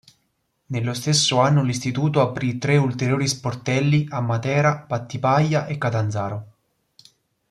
Nello 0.65 0.95
stesso 0.95 1.39
anno 1.41 1.61
l'Istituto 1.61 2.21
aprì 2.21 2.57
tre 2.57 2.75
ulteriori 2.77 3.27
sportelli 3.27 4.07
a 4.09 4.19
Matera, 4.19 4.83
Battipaglia 4.87 5.67
e 5.67 5.77
Catanzaro. 5.77 6.47